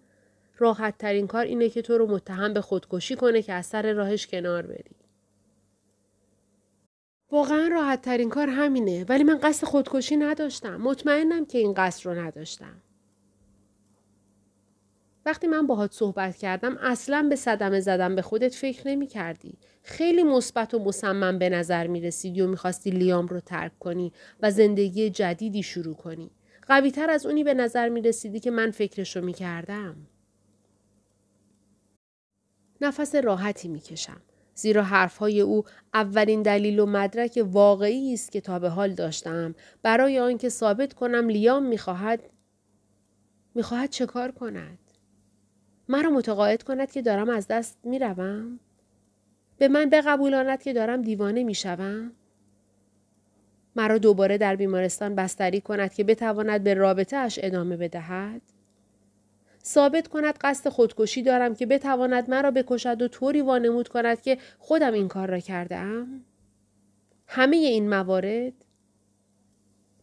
راحت 0.60 0.98
ترین 0.98 1.26
کار 1.26 1.44
اینه 1.44 1.68
که 1.68 1.82
تو 1.82 1.98
رو 1.98 2.06
متهم 2.06 2.52
به 2.52 2.60
خودکشی 2.60 3.16
کنه 3.16 3.42
که 3.42 3.52
از 3.52 3.66
سر 3.66 3.92
راهش 3.92 4.26
کنار 4.26 4.66
بری. 4.66 4.96
واقعا 7.30 7.68
راحت 7.68 8.02
ترین 8.02 8.28
کار 8.28 8.48
همینه 8.48 9.04
ولی 9.08 9.24
من 9.24 9.38
قصد 9.42 9.66
خودکشی 9.66 10.16
نداشتم. 10.16 10.76
مطمئنم 10.76 11.46
که 11.46 11.58
این 11.58 11.74
قصد 11.74 12.06
رو 12.06 12.14
نداشتم. 12.14 12.82
وقتی 15.26 15.46
من 15.46 15.66
باهات 15.66 15.92
صحبت 15.92 16.36
کردم 16.36 16.76
اصلا 16.76 17.26
به 17.30 17.36
صدمه 17.36 17.80
زدم 17.80 18.16
به 18.16 18.22
خودت 18.22 18.54
فکر 18.54 18.88
نمی 18.88 19.06
کردی. 19.06 19.58
خیلی 19.82 20.22
مثبت 20.22 20.74
و 20.74 20.78
مصمم 20.78 21.38
به 21.38 21.48
نظر 21.48 21.86
می 21.86 22.00
رسیدی 22.00 22.40
و 22.40 22.46
می‌خواستی 22.46 22.90
لیام 22.90 23.26
رو 23.26 23.40
ترک 23.40 23.78
کنی 23.78 24.12
و 24.42 24.50
زندگی 24.50 25.10
جدیدی 25.10 25.62
شروع 25.62 25.94
کنی. 25.94 26.30
قوی 26.68 26.90
تر 26.90 27.10
از 27.10 27.26
اونی 27.26 27.44
به 27.44 27.54
نظر 27.54 27.88
می 27.88 28.02
رسیدی 28.02 28.40
که 28.40 28.50
من 28.50 28.70
فکرشو 28.70 29.20
می 29.20 29.32
کردم. 29.32 29.96
نفس 32.80 33.14
راحتی 33.14 33.68
می 33.68 33.80
کشم. 33.80 34.20
زیرا 34.54 34.82
حرفهای 34.82 35.40
او 35.40 35.64
اولین 35.94 36.42
دلیل 36.42 36.78
و 36.78 36.86
مدرک 36.86 37.44
واقعی 37.44 38.14
است 38.14 38.32
که 38.32 38.40
تا 38.40 38.58
به 38.58 38.68
حال 38.68 38.94
داشتم. 38.94 39.54
برای 39.82 40.18
آنکه 40.18 40.48
ثابت 40.48 40.92
کنم 40.92 41.28
لیام 41.28 41.62
می‌خواهد 41.62 42.22
می‌خواهد 43.54 43.90
چه 43.90 44.06
کار 44.06 44.30
کند؟ 44.30 44.78
مرا 45.88 46.10
متقاعد 46.10 46.62
کند 46.62 46.92
که 46.92 47.02
دارم 47.02 47.30
از 47.30 47.46
دست 47.46 47.78
می‌روم؟ 47.84 48.60
به 49.58 49.68
من 49.68 49.90
بقبولاند 49.90 50.62
که 50.62 50.72
دارم 50.72 51.02
دیوانه 51.02 51.44
می‌شوم؟ 51.44 52.12
مرا 53.76 53.98
دوباره 53.98 54.38
در 54.38 54.56
بیمارستان 54.56 55.14
بستری 55.14 55.60
کند 55.60 55.94
که 55.94 56.04
بتواند 56.04 56.64
به 56.64 56.74
رابطه 56.74 57.16
اش 57.16 57.38
ادامه 57.42 57.76
بدهد؟ 57.76 58.42
ثابت 59.64 60.08
کند 60.08 60.34
قصد 60.40 60.70
خودکشی 60.70 61.22
دارم 61.22 61.54
که 61.54 61.66
بتواند 61.66 62.30
مرا 62.30 62.50
بکشد 62.50 63.02
و 63.02 63.08
طوری 63.08 63.40
وانمود 63.40 63.88
کند 63.88 64.20
که 64.22 64.38
خودم 64.58 64.92
این 64.92 65.08
کار 65.08 65.30
را 65.30 65.38
کرده 65.38 65.76
ام؟ 65.76 66.24
همه 67.26 67.56
این 67.56 67.88
موارد 67.88 68.52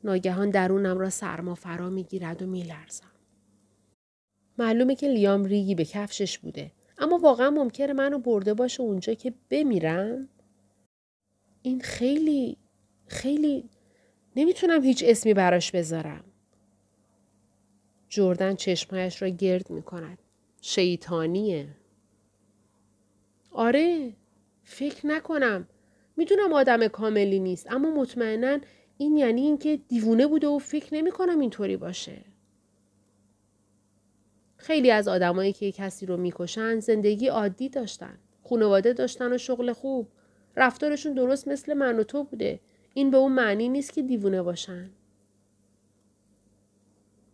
ناگهان 0.04 0.50
درونم 0.50 0.98
را 0.98 1.10
سرما 1.10 1.56
فرا 1.56 1.90
می 1.90 2.04
گیرد 2.04 2.42
و 2.42 2.46
می 2.46 2.64
لرزم. 2.64 3.12
معلومه 4.58 4.96
که 4.96 5.08
لیام 5.08 5.46
ریگی 5.46 5.76
به 5.76 5.86
کفشش 5.86 6.38
بوده. 6.38 6.72
اما 6.98 7.18
واقعا 7.18 7.50
ممکنه 7.50 7.94
منو 7.94 8.20
برده 8.20 8.54
باشه 8.54 8.82
اونجا 8.82 9.14
که 9.14 9.34
بمیرم؟ 9.50 10.30
این 11.62 11.82
خیلی 11.82 12.58
خیلی 13.08 13.70
نمی‌تونم 14.36 14.84
هیچ 14.84 15.04
اسمی 15.08 15.34
براش 15.34 15.72
بذارم. 15.72 16.24
جردن 18.10 18.56
چشمهایش 18.56 19.22
را 19.22 19.28
گرد 19.28 19.70
می 19.70 19.82
کند. 19.82 20.18
شیطانیه. 20.62 21.68
آره 23.52 24.14
فکر 24.64 25.08
نکنم. 25.08 25.68
می‌دونم 26.18 26.54
آدم 26.54 26.88
کاملی 26.88 27.40
نیست 27.40 27.72
اما 27.72 27.92
مطمئنا 27.92 28.60
این 28.98 29.18
یعنی 29.18 29.42
اینکه 29.42 29.78
دیوونه 29.88 30.28
بوده 30.28 30.48
و 30.48 30.60
فکر 30.60 30.96
نمی 30.96 31.12
کنم 31.12 31.40
اینطوری 31.40 31.78
باشه. 31.78 32.22
خیلی 34.58 34.92
از 34.92 35.08
آدمایی 35.08 35.54
که 35.54 35.72
کسی 35.72 36.06
رو 36.06 36.18
می‌کشن 36.18 36.80
زندگی 36.80 37.28
عادی 37.28 37.70
داشتن. 37.70 38.20
خانواده 38.50 38.94
داشتن 38.94 39.34
و 39.34 39.38
شغل 39.38 39.74
خوب. 39.74 40.08
رفتارشون 40.56 41.14
درست 41.14 41.48
مثل 41.48 41.74
من 41.74 42.00
و 42.00 42.04
تو 42.04 42.24
بوده. 42.24 42.60
این 42.94 43.12
به 43.12 43.18
اون 43.18 43.32
معنی 43.32 43.70
نیست 43.70 43.94
که 43.94 44.02
دیوونه 44.02 44.42
باشن. 44.42 44.90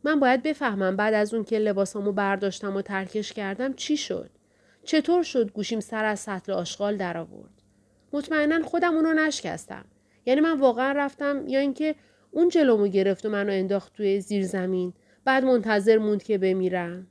من 0.03 0.19
باید 0.19 0.43
بفهمم 0.43 0.95
بعد 0.95 1.13
از 1.13 1.33
اون 1.33 1.43
که 1.43 1.60
لباسامو 1.60 2.12
برداشتم 2.12 2.75
و 2.75 2.81
ترکش 2.81 3.33
کردم 3.33 3.74
چی 3.74 3.98
شد؟ 3.98 4.29
چطور 4.83 5.24
شد 5.24 5.51
گوشیم 5.51 5.79
سر 5.79 6.05
از 6.05 6.19
سطل 6.19 6.51
آشغال 6.51 6.98
در 6.98 7.17
آورد؟ 7.17 7.62
مطمئنا 8.13 8.63
خودم 8.63 8.95
اونو 8.95 9.13
نشکستم. 9.13 9.86
یعنی 10.25 10.41
من 10.41 10.60
واقعا 10.60 10.91
رفتم 10.91 11.48
یا 11.48 11.60
اینکه 11.60 11.95
اون 12.31 12.50
جلومو 12.50 12.88
گرفت 12.88 13.25
و 13.25 13.29
منو 13.29 13.51
انداخت 13.51 13.93
توی 13.93 14.22
زیر 14.22 14.45
زمین 14.45 14.93
بعد 15.25 15.43
منتظر 15.43 15.98
موند 15.98 16.24
که 16.24 16.38
بمیرم. 16.38 17.07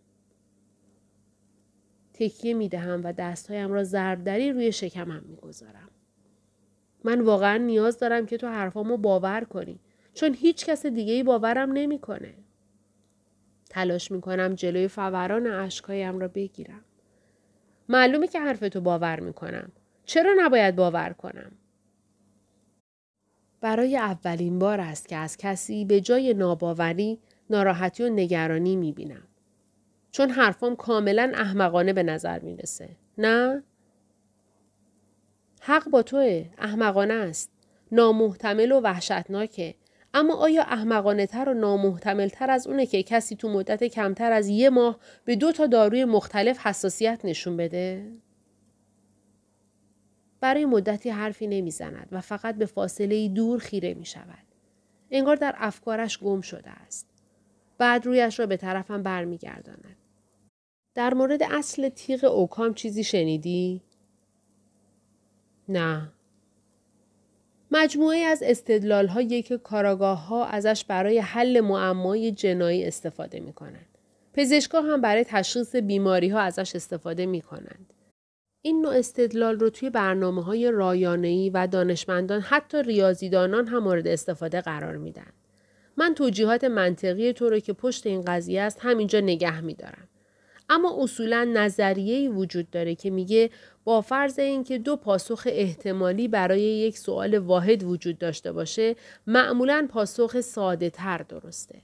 تکیه 2.14 2.54
می 2.54 2.68
دهم 2.68 3.00
و 3.04 3.12
دستهایم 3.12 3.72
را 3.72 3.84
ضربدری 3.84 4.52
روی 4.52 4.72
شکمم 4.72 5.22
می 5.28 5.36
گذارم. 5.36 5.88
من 7.04 7.20
واقعا 7.20 7.56
نیاز 7.56 7.98
دارم 7.98 8.26
که 8.26 8.36
تو 8.36 8.46
حرفامو 8.46 8.96
باور 8.96 9.44
کنی 9.44 9.80
چون 10.14 10.34
هیچ 10.34 10.66
کس 10.66 10.86
دیگه 10.86 11.12
ای 11.12 11.22
باورم 11.22 11.72
نمی‌کنه. 11.72 12.34
تلاش 13.72 14.10
می 14.10 14.20
کنم 14.20 14.54
جلوی 14.54 14.88
فوران 14.88 15.46
اشکهایم 15.46 16.18
را 16.18 16.28
بگیرم. 16.28 16.84
معلومه 17.88 18.26
که 18.26 18.40
حرفتو 18.40 18.80
باور 18.80 19.20
می 19.20 19.32
کنم. 19.32 19.72
چرا 20.04 20.34
نباید 20.38 20.76
باور 20.76 21.12
کنم؟ 21.12 21.52
برای 23.60 23.96
اولین 23.96 24.58
بار 24.58 24.80
است 24.80 25.08
که 25.08 25.16
از 25.16 25.36
کسی 25.36 25.84
به 25.84 26.00
جای 26.00 26.34
ناباوری 26.34 27.18
ناراحتی 27.50 28.02
و 28.02 28.08
نگرانی 28.08 28.76
می 28.76 28.92
بینم. 28.92 29.22
چون 30.10 30.30
حرفام 30.30 30.76
کاملا 30.76 31.32
احمقانه 31.34 31.92
به 31.92 32.02
نظر 32.02 32.38
می‌رسه. 32.38 32.88
نه؟ 33.18 33.62
حق 35.60 35.88
با 35.88 36.02
توه. 36.02 36.50
احمقانه 36.58 37.14
است. 37.14 37.50
نامحتمل 37.92 38.72
و 38.72 38.80
وحشتناکه. 38.80 39.74
اما 40.14 40.34
آیا 40.34 40.62
احمقانه 40.62 41.26
تر 41.26 41.48
و 41.48 41.54
نامحتمل 41.54 42.28
تر 42.28 42.50
از 42.50 42.66
اونه 42.66 42.86
که 42.86 43.02
کسی 43.02 43.36
تو 43.36 43.48
مدت 43.48 43.84
کمتر 43.84 44.32
از 44.32 44.48
یه 44.48 44.70
ماه 44.70 44.98
به 45.24 45.36
دو 45.36 45.52
تا 45.52 45.66
داروی 45.66 46.04
مختلف 46.04 46.66
حساسیت 46.66 47.20
نشون 47.24 47.56
بده؟ 47.56 48.12
برای 50.40 50.64
مدتی 50.64 51.10
حرفی 51.10 51.46
نمی‌زند 51.46 52.08
و 52.12 52.20
فقط 52.20 52.54
به 52.54 52.66
فاصله 52.66 53.28
دور 53.28 53.58
خیره 53.58 53.94
می 53.94 54.06
شود. 54.06 54.46
انگار 55.10 55.36
در 55.36 55.54
افکارش 55.58 56.18
گم 56.18 56.40
شده 56.40 56.70
است. 56.70 57.08
بعد 57.78 58.06
رویش 58.06 58.40
را 58.40 58.46
به 58.46 58.56
طرفم 58.56 59.02
برمیگرداند. 59.02 59.96
در 60.94 61.14
مورد 61.14 61.42
اصل 61.42 61.88
تیغ 61.88 62.24
اوکام 62.24 62.74
چیزی 62.74 63.04
شنیدی؟ 63.04 63.82
نه. 65.68 66.12
مجموعه 67.74 68.18
از 68.18 68.42
استدلال 68.46 69.06
هایی 69.06 69.42
که 69.42 69.58
کاراگاه 69.58 70.26
ها 70.26 70.46
ازش 70.46 70.84
برای 70.84 71.18
حل 71.18 71.60
معمای 71.60 72.32
جنایی 72.32 72.84
استفاده 72.84 73.40
می 73.40 73.52
کنند. 73.52 73.98
پزشکا 74.34 74.80
هم 74.80 75.00
برای 75.00 75.24
تشخیص 75.24 75.76
بیماری 75.76 76.28
ها 76.28 76.40
ازش 76.40 76.76
استفاده 76.76 77.26
می 77.26 77.40
کنند. 77.40 77.92
این 78.62 78.82
نوع 78.82 78.94
استدلال 78.94 79.58
رو 79.58 79.70
توی 79.70 79.90
برنامه 79.90 80.44
های 80.44 80.70
رایانه‌ای 80.70 81.50
و 81.50 81.66
دانشمندان 81.66 82.40
حتی 82.40 82.82
ریاضیدانان 82.82 83.66
هم 83.66 83.82
مورد 83.82 84.08
استفاده 84.08 84.60
قرار 84.60 84.96
میدن. 84.96 85.32
من 85.96 86.14
توجیهات 86.14 86.64
منطقی 86.64 87.32
تو 87.32 87.50
رو 87.50 87.58
که 87.58 87.72
پشت 87.72 88.06
این 88.06 88.22
قضیه 88.22 88.62
است 88.62 88.78
همینجا 88.80 89.20
نگه 89.20 89.60
میدارم. 89.60 90.08
اما 90.72 91.02
اصولا 91.02 91.44
نظریه 91.44 92.30
وجود 92.30 92.70
داره 92.70 92.94
که 92.94 93.10
میگه 93.10 93.50
با 93.84 94.00
فرض 94.00 94.38
اینکه 94.38 94.78
دو 94.78 94.96
پاسخ 94.96 95.42
احتمالی 95.50 96.28
برای 96.28 96.60
یک 96.60 96.98
سوال 96.98 97.38
واحد 97.38 97.82
وجود 97.82 98.18
داشته 98.18 98.52
باشه 98.52 98.96
معمولا 99.26 99.88
پاسخ 99.90 100.40
ساده 100.40 100.90
تر 100.90 101.18
درسته. 101.18 101.82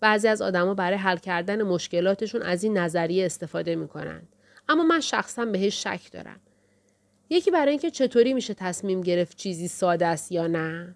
بعضی 0.00 0.28
از 0.28 0.42
آدما 0.42 0.74
برای 0.74 0.98
حل 0.98 1.16
کردن 1.16 1.62
مشکلاتشون 1.62 2.42
از 2.42 2.64
این 2.64 2.78
نظریه 2.78 3.26
استفاده 3.26 3.76
می‌کنن. 3.76 4.22
اما 4.68 4.82
من 4.82 5.00
شخصا 5.00 5.44
بهش 5.44 5.82
شک 5.82 6.12
دارم. 6.12 6.40
یکی 7.30 7.50
برای 7.50 7.70
اینکه 7.70 7.90
چطوری 7.90 8.34
میشه 8.34 8.54
تصمیم 8.54 9.00
گرفت 9.00 9.36
چیزی 9.36 9.68
ساده 9.68 10.06
است 10.06 10.32
یا 10.32 10.46
نه؟ 10.46 10.94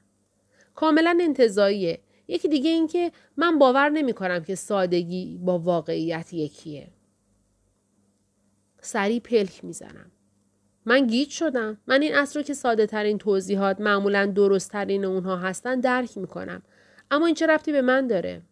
کاملا 0.75 1.19
انتظاییه. 1.21 1.99
یکی 2.29 2.49
دیگه 2.49 2.71
اینکه 2.71 3.13
من 3.37 3.59
باور 3.59 3.89
نمی 3.89 4.13
کنم 4.13 4.45
که 4.45 4.55
سادگی 4.55 5.39
با 5.43 5.59
واقعیت 5.59 6.33
یکیه. 6.33 6.89
سریع 8.85 9.21
پلک 9.21 9.65
می‌زنم. 9.65 10.11
من 10.87 11.07
گیج 11.07 11.31
شدم. 11.31 11.79
من 11.87 12.03
این 12.03 12.15
اصر 12.15 12.41
رو 12.41 12.47
که 12.47 12.55
ساده 12.55 12.87
ترین 12.87 13.19
توضیحات 13.19 13.81
معمولا 13.81 14.27
درست 14.27 14.71
ترین 14.71 15.05
اونها 15.05 15.37
هستن 15.37 15.81
درک 15.81 16.19
می‌کنم. 16.19 16.63
اما 17.11 17.27
این 17.27 17.35
چه 17.35 17.47
رفتی 17.47 17.73
به 17.73 17.83
من 17.83 18.07
داره؟ 18.07 18.43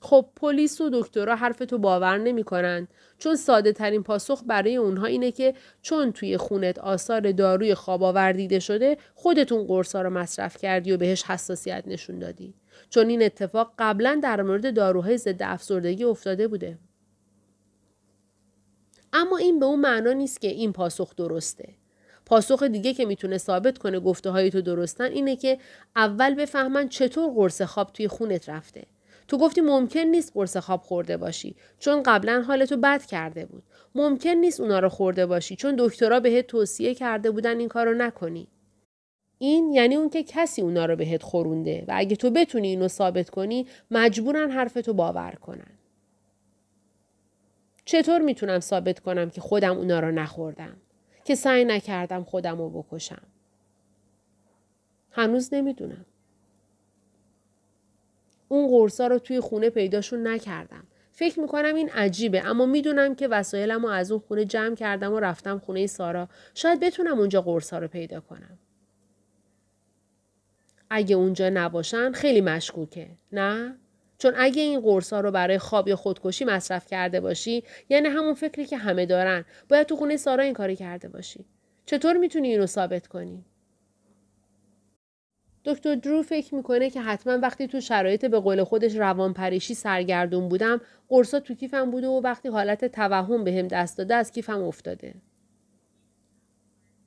خب 0.00 0.26
پلیس 0.36 0.80
و 0.80 0.90
دکترها 0.92 1.34
حرف 1.34 1.58
تو 1.58 1.78
باور 1.78 2.18
نمی‌کنن 2.18 2.88
چون 3.18 3.36
ساده 3.36 3.72
ترین 3.72 4.02
پاسخ 4.02 4.42
برای 4.46 4.76
اونها 4.76 5.06
اینه 5.06 5.30
که 5.30 5.54
چون 5.82 6.12
توی 6.12 6.36
خونت 6.36 6.78
آثار 6.78 7.32
داروی 7.32 7.74
خواب 7.74 8.02
آور 8.02 8.32
دیده 8.32 8.58
شده 8.58 8.96
خودتون 9.14 9.66
قرصا 9.66 10.02
رو 10.02 10.10
مصرف 10.10 10.56
کردی 10.56 10.92
و 10.92 10.96
بهش 10.96 11.22
حساسیت 11.22 11.84
نشون 11.86 12.18
دادی 12.18 12.54
چون 12.90 13.08
این 13.08 13.22
اتفاق 13.22 13.72
قبلا 13.78 14.20
در 14.22 14.42
مورد 14.42 14.74
داروهای 14.74 15.18
ضد 15.18 15.42
افسردگی 15.42 16.04
افتاده 16.04 16.48
بوده 16.48 16.78
اما 19.12 19.36
این 19.36 19.60
به 19.60 19.66
اون 19.66 19.80
معنا 19.80 20.12
نیست 20.12 20.40
که 20.40 20.48
این 20.48 20.72
پاسخ 20.72 21.16
درسته 21.16 21.68
پاسخ 22.26 22.62
دیگه 22.62 22.94
که 22.94 23.04
می‌تونه 23.04 23.38
ثابت 23.38 23.78
کنه 23.78 24.00
گفته 24.00 24.30
های 24.30 24.50
تو 24.50 24.60
درستن 24.60 25.04
اینه 25.04 25.36
که 25.36 25.58
اول 25.96 26.34
بفهمن 26.34 26.88
چطور 26.88 27.34
قرص 27.34 27.62
خواب 27.62 27.92
توی 27.92 28.08
خونت 28.08 28.48
رفته 28.48 28.86
تو 29.28 29.38
گفتی 29.38 29.60
ممکن 29.60 30.00
نیست 30.00 30.32
قرص 30.34 30.56
خواب 30.56 30.80
خورده 30.80 31.16
باشی 31.16 31.56
چون 31.78 32.02
قبلا 32.02 32.44
حالتو 32.46 32.76
بد 32.76 33.06
کرده 33.06 33.46
بود. 33.46 33.62
ممکن 33.94 34.30
نیست 34.30 34.60
اونا 34.60 34.78
رو 34.78 34.88
خورده 34.88 35.26
باشی 35.26 35.56
چون 35.56 35.74
دکترها 35.78 36.20
بهت 36.20 36.46
توصیه 36.46 36.94
کرده 36.94 37.30
بودن 37.30 37.58
این 37.58 37.68
کارو 37.68 37.94
نکنی. 37.94 38.48
این 39.38 39.72
یعنی 39.72 39.96
اون 39.96 40.10
که 40.10 40.22
کسی 40.22 40.62
اونا 40.62 40.86
رو 40.86 40.96
بهت 40.96 41.22
خورونده 41.22 41.84
و 41.88 41.92
اگه 41.96 42.16
تو 42.16 42.30
بتونی 42.30 42.68
اینو 42.68 42.88
ثابت 42.88 43.30
کنی 43.30 43.66
مجبورن 43.90 44.50
حرفتو 44.50 44.92
باور 44.92 45.32
کنن. 45.40 45.81
چطور 47.84 48.20
می‌تونم 48.20 48.60
ثابت 48.60 49.00
کنم 49.00 49.30
که 49.30 49.40
خودم 49.40 49.76
اونا 49.76 50.00
رو 50.00 50.10
نخوردم؟ 50.10 50.76
که 51.24 51.34
سعی 51.34 51.64
نکردم 51.64 52.24
خودم 52.24 52.58
رو 52.58 52.70
بکشم؟ 52.82 53.22
هنوز 55.10 55.54
نمی‌دونم. 55.54 56.06
اون 58.48 58.68
قرصا 58.68 59.06
رو 59.06 59.18
توی 59.18 59.40
خونه 59.40 59.70
پیداشون 59.70 60.26
نکردم. 60.26 60.84
فکر 61.12 61.40
می‌کنم 61.40 61.74
این 61.74 61.88
عجیبه 61.88 62.46
اما 62.46 62.66
می‌دونم 62.66 63.14
که 63.14 63.28
وسایلم 63.28 63.82
رو 63.82 63.88
از 63.88 64.10
اون 64.10 64.20
خونه 64.20 64.44
جمع 64.44 64.74
کردم 64.74 65.12
و 65.12 65.20
رفتم 65.20 65.58
خونه 65.58 65.86
سارا. 65.86 66.28
شاید 66.54 66.80
بتونم 66.80 67.18
اونجا 67.18 67.42
قرصا 67.42 67.78
رو 67.78 67.88
پیدا 67.88 68.20
کنم. 68.20 68.58
اگه 70.90 71.16
اونجا 71.16 71.48
نباشن 71.48 72.12
خیلی 72.12 72.40
مشکوکه. 72.40 73.10
نه؟ 73.32 73.78
چون 74.22 74.32
اگه 74.36 74.62
این 74.62 74.80
قرصا 74.80 75.20
رو 75.20 75.30
برای 75.30 75.58
خواب 75.58 75.88
یا 75.88 75.96
خودکشی 75.96 76.44
مصرف 76.44 76.86
کرده 76.86 77.20
باشی 77.20 77.64
یعنی 77.88 78.08
همون 78.08 78.34
فکری 78.34 78.64
که 78.64 78.76
همه 78.76 79.06
دارن 79.06 79.44
باید 79.68 79.86
تو 79.86 79.96
خونه 79.96 80.16
سارا 80.16 80.44
این 80.44 80.54
کاری 80.54 80.76
کرده 80.76 81.08
باشی. 81.08 81.44
چطور 81.86 82.16
می‌تونی 82.16 82.48
اینو 82.48 82.66
ثابت 82.66 83.06
کنی؟ 83.06 83.44
دکتر 85.64 85.94
درو 85.94 86.22
فکر 86.22 86.54
می‌کنه 86.54 86.90
که 86.90 87.00
حتما 87.00 87.38
وقتی 87.38 87.66
تو 87.66 87.80
شرایط 87.80 88.24
به 88.24 88.40
قول 88.40 88.64
خودش 88.64 88.96
روان 88.96 89.32
پریشی 89.32 89.74
سرگردون 89.74 90.48
بودم 90.48 90.80
قرصا 91.08 91.40
تو 91.40 91.54
کیفم 91.54 91.90
بوده 91.90 92.06
و 92.06 92.20
وقتی 92.24 92.48
حالت 92.48 92.84
توهم 92.84 93.44
بهم 93.44 93.68
به 93.68 93.74
دست 93.76 93.98
داده 93.98 94.14
از 94.14 94.32
کیفم 94.32 94.62
افتاده. 94.62 95.14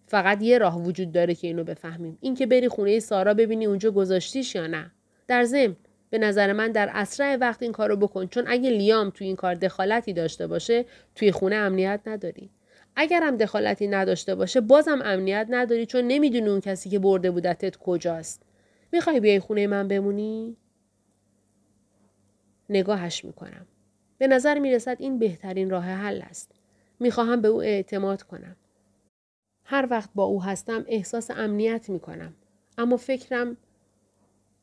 فقط 0.07 0.41
یه 0.41 0.57
راه 0.57 0.81
وجود 0.81 1.11
داره 1.11 1.35
که 1.35 1.47
اینو 1.47 1.63
بفهمیم. 1.63 2.17
اینکه 2.21 2.45
بری 2.45 2.67
خونه 2.67 2.99
سارا 2.99 3.33
ببینی 3.33 3.65
اونجا 3.65 3.91
گذاشتیش 3.91 4.55
یا 4.55 4.67
نه. 4.67 4.91
در 5.27 5.43
ضمن 5.43 5.75
به 6.15 6.19
نظر 6.19 6.53
من 6.53 6.71
در 6.71 6.89
اسرع 6.93 7.35
وقت 7.35 7.63
این 7.63 7.71
کارو 7.71 7.95
بکن. 7.95 8.27
چون 8.27 8.43
اگه 8.47 8.69
لیام 8.69 9.09
تو 9.09 9.23
این 9.23 9.35
کار 9.35 9.55
دخالتی 9.55 10.13
داشته 10.13 10.47
باشه 10.47 10.85
توی 11.15 11.31
خونه 11.31 11.55
امنیت 11.55 12.01
نداری. 12.05 12.49
اگر 12.95 13.23
هم 13.23 13.37
دخالتی 13.37 13.87
نداشته 13.87 14.35
باشه 14.35 14.61
بازم 14.61 15.01
امنیت 15.03 15.47
نداری 15.49 15.85
چون 15.85 16.03
نمی‌دونی 16.07 16.49
اون 16.49 16.59
کسی 16.59 16.89
که 16.89 16.99
برده 16.99 17.31
بودتت 17.31 17.77
کجاست. 17.77 18.43
می‌خوای 18.91 19.19
بیای 19.19 19.39
خونه 19.39 19.67
من 19.67 19.87
بمونی؟ 19.87 20.57
نگاهش 22.69 23.25
می‌کنم. 23.25 23.65
به 24.17 24.27
نظر 24.27 24.59
می‌رسد 24.59 24.97
این 24.99 25.19
بهترین 25.19 25.69
راه 25.69 25.85
حل 25.85 26.21
است. 26.21 26.51
می‌خواهم 26.99 27.41
به 27.41 27.47
او 27.47 27.61
اعتماد 27.61 28.23
کنم. 28.23 28.55
هر 29.63 29.87
وقت 29.91 30.09
با 30.15 30.23
او 30.23 30.43
هستم 30.43 30.85
احساس 30.87 31.31
امنیت 31.31 31.89
می‌کنم. 31.89 32.33
اما 32.77 32.97
فکرم 32.97 33.57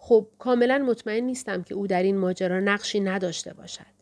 خب 0.04 0.26
کاملا 0.38 0.78
مطمئن 0.78 1.24
نیستم 1.24 1.62
که 1.62 1.74
او 1.74 1.86
در 1.86 2.02
این 2.02 2.18
ماجرا 2.18 2.60
نقشی 2.60 3.00
نداشته 3.00 3.52
باشد. 3.52 3.92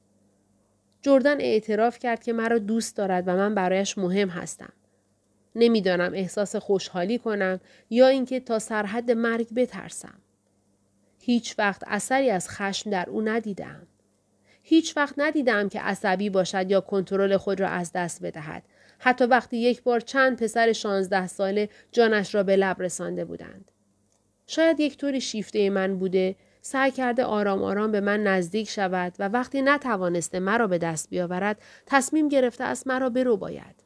جردن 1.03 1.41
اعتراف 1.41 1.99
کرد 1.99 2.25
که 2.25 2.33
مرا 2.33 2.59
دوست 2.59 2.97
دارد 2.97 3.25
و 3.27 3.37
من 3.37 3.55
برایش 3.55 3.99
مهم 3.99 4.29
هستم. 4.29 4.73
نمی‌دانم 5.55 6.13
احساس 6.15 6.57
خوشحالی 6.57 7.19
کنم 7.19 7.61
یا 7.91 8.07
اینکه 8.07 8.41
تا 8.41 8.59
سرحد 8.59 9.11
مرگ 9.11 9.55
بترسم. 9.55 10.19
هیچ 11.19 11.55
وقت 11.59 11.83
اثری 11.87 12.31
از 12.31 12.49
خشم 12.49 12.91
در 12.91 13.11
او 13.11 13.23
ندیدم. 13.23 13.87
هیچ 14.63 14.97
وقت 14.97 15.15
ندیدم 15.19 15.69
که 15.69 15.81
عصبی 15.81 16.31
باشد 16.31 16.71
یا 16.71 16.81
کنترل 16.81 17.37
خود 17.37 17.61
را 17.61 17.69
از 17.69 17.93
دست 17.93 18.23
بدهد. 18.23 18.63
حتی 18.99 19.25
وقتی 19.25 19.57
یک 19.57 19.83
بار 19.83 20.01
چند 20.01 20.43
پسر 20.43 20.73
شانزده 20.73 21.27
ساله 21.27 21.69
جانش 21.93 22.35
را 22.35 22.43
به 22.43 22.57
لب 22.57 22.83
رسانده 22.83 23.25
بودند. 23.25 23.70
شاید 24.51 24.81
یک 24.81 24.97
طوری 24.97 25.21
شیفته 25.21 25.71
من 25.71 25.99
بوده 25.99 26.37
سعی 26.63 26.91
کرده 26.91 27.25
آرام 27.25 27.63
آرام 27.63 27.93
به 27.93 28.01
من 28.01 28.23
نزدیک 28.23 28.69
شود 28.69 29.15
و 29.19 29.29
وقتی 29.29 29.63
نتوانسته 29.63 30.41
مرا 30.41 30.67
به 30.67 30.79
دست 30.79 31.11
بیاورد 31.11 31.63
تصمیم 31.87 32.29
گرفته 32.29 32.65
است 32.65 32.87
مرا 32.87 33.11
برو 33.11 33.37
باید. 33.37 33.85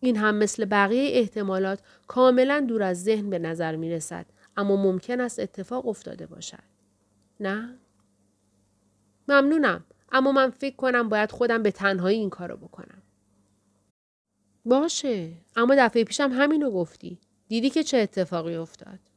این 0.00 0.16
هم 0.16 0.34
مثل 0.34 0.64
بقیه 0.64 1.18
احتمالات 1.18 1.80
کاملا 2.06 2.64
دور 2.68 2.82
از 2.82 3.04
ذهن 3.04 3.30
به 3.30 3.38
نظر 3.38 3.76
می 3.76 3.90
رسد 3.90 4.26
اما 4.56 4.76
ممکن 4.76 5.20
است 5.20 5.40
اتفاق 5.40 5.88
افتاده 5.88 6.26
باشد. 6.26 6.64
نه؟ 7.40 7.78
ممنونم 9.28 9.84
اما 10.12 10.32
من 10.32 10.50
فکر 10.50 10.76
کنم 10.76 11.08
باید 11.08 11.30
خودم 11.30 11.62
به 11.62 11.70
تنهایی 11.70 12.18
این 12.18 12.30
کارو 12.30 12.56
بکنم. 12.56 13.02
باشه 14.64 15.32
اما 15.56 15.74
دفعه 15.78 16.04
پیشم 16.04 16.30
همینو 16.32 16.70
گفتی. 16.70 17.18
دیدی 17.48 17.70
که 17.70 17.82
چه 17.82 17.98
اتفاقی 17.98 18.54
افتاد. 18.54 19.11